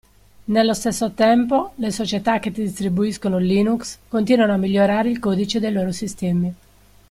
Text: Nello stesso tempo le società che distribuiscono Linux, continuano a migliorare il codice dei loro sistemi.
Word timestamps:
Nello 0.45 0.73
stesso 0.73 1.11
tempo 1.11 1.73
le 1.75 1.91
società 1.91 2.39
che 2.39 2.49
distribuiscono 2.49 3.37
Linux, 3.37 3.97
continuano 4.07 4.53
a 4.53 4.57
migliorare 4.57 5.11
il 5.11 5.19
codice 5.19 5.59
dei 5.59 5.71
loro 5.71 5.91
sistemi. 5.91 6.51